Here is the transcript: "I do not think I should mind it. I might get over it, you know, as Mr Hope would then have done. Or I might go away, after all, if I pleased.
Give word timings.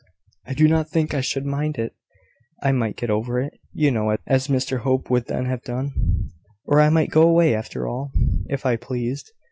"I 0.47 0.55
do 0.55 0.67
not 0.67 0.89
think 0.89 1.13
I 1.13 1.21
should 1.21 1.45
mind 1.45 1.77
it. 1.77 1.93
I 2.63 2.71
might 2.71 2.95
get 2.95 3.11
over 3.11 3.39
it, 3.39 3.59
you 3.71 3.91
know, 3.91 4.17
as 4.25 4.47
Mr 4.47 4.79
Hope 4.79 5.11
would 5.11 5.27
then 5.27 5.45
have 5.45 5.61
done. 5.61 5.91
Or 6.65 6.81
I 6.81 6.89
might 6.89 7.11
go 7.11 7.21
away, 7.29 7.53
after 7.53 7.87
all, 7.87 8.11
if 8.49 8.65
I 8.65 8.77
pleased. 8.77 9.31